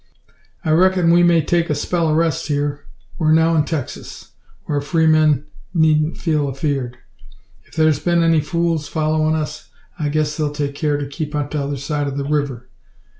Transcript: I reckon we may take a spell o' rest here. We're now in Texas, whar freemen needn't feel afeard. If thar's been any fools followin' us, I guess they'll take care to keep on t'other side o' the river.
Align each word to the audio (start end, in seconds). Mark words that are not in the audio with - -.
I 0.65 0.71
reckon 0.71 1.11
we 1.11 1.21
may 1.21 1.43
take 1.43 1.69
a 1.69 1.75
spell 1.75 2.07
o' 2.07 2.13
rest 2.15 2.47
here. 2.47 2.85
We're 3.19 3.31
now 3.33 3.55
in 3.55 3.65
Texas, 3.65 4.31
whar 4.67 4.81
freemen 4.81 5.45
needn't 5.75 6.17
feel 6.17 6.49
afeard. 6.49 6.97
If 7.65 7.75
thar's 7.75 7.99
been 7.99 8.23
any 8.23 8.41
fools 8.41 8.87
followin' 8.87 9.35
us, 9.35 9.69
I 9.99 10.09
guess 10.09 10.35
they'll 10.35 10.51
take 10.53 10.73
care 10.73 10.97
to 10.97 11.05
keep 11.05 11.35
on 11.35 11.49
t'other 11.49 11.77
side 11.77 12.07
o' 12.07 12.11
the 12.15 12.25
river. 12.25 12.67